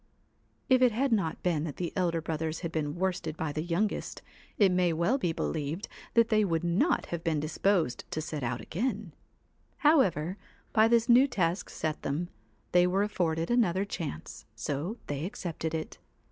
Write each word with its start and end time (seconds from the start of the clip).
If 0.67 0.81
it 0.81 0.91
had 0.91 1.11
not 1.11 1.43
been 1.43 1.63
that 1.65 1.75
the 1.75 1.93
elder 1.95 2.21
brothers 2.21 2.61
had 2.61 2.71
been 2.71 2.95
worsted 2.95 3.37
by 3.37 3.51
the 3.51 3.61
youngest, 3.61 4.23
it 4.57 4.71
may 4.71 4.93
well 4.93 5.19
be 5.19 5.31
believed 5.31 5.87
they 6.15 6.43
would 6.43 6.63
not 6.63 7.05
have 7.13 7.23
been 7.23 7.39
disposed 7.39 8.05
to 8.09 8.19
set 8.19 8.41
out 8.41 8.61
again; 8.61 9.13
however, 9.85 10.37
by 10.73 10.87
this 10.87 11.07
new 11.07 11.27
task 11.27 11.69
set 11.69 12.01
them, 12.01 12.29
they 12.71 12.87
were 12.87 13.03
afforded 13.03 13.51
another 13.51 13.85
chance, 13.85 14.47
so 14.55 14.97
they 15.05 15.23
accepted 15.23 15.75
it. 15.75 15.99